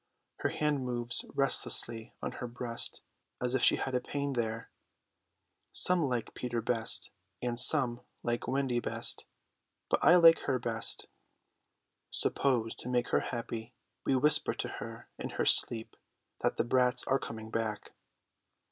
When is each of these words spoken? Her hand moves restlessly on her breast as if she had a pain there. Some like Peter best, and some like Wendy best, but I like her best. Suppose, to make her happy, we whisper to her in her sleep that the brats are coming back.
Her 0.37 0.49
hand 0.49 0.83
moves 0.83 1.25
restlessly 1.35 2.15
on 2.23 2.31
her 2.41 2.47
breast 2.47 3.03
as 3.39 3.53
if 3.53 3.61
she 3.61 3.75
had 3.75 3.93
a 3.93 4.01
pain 4.01 4.33
there. 4.33 4.71
Some 5.73 6.09
like 6.09 6.33
Peter 6.33 6.59
best, 6.59 7.11
and 7.39 7.59
some 7.59 8.01
like 8.23 8.47
Wendy 8.47 8.79
best, 8.79 9.25
but 9.89 10.03
I 10.03 10.15
like 10.15 10.39
her 10.47 10.57
best. 10.57 11.05
Suppose, 12.09 12.73
to 12.77 12.89
make 12.89 13.09
her 13.09 13.19
happy, 13.19 13.75
we 14.03 14.15
whisper 14.15 14.55
to 14.55 14.67
her 14.79 15.07
in 15.19 15.29
her 15.37 15.45
sleep 15.45 15.95
that 16.39 16.57
the 16.57 16.63
brats 16.63 17.03
are 17.03 17.19
coming 17.19 17.51
back. 17.51 17.91